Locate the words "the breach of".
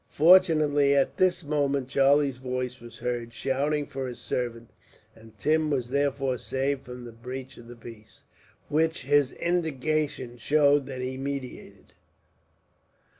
7.05-7.67